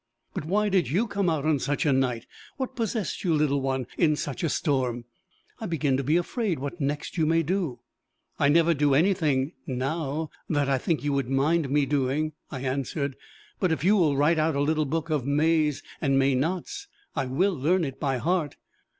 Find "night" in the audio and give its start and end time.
1.93-2.25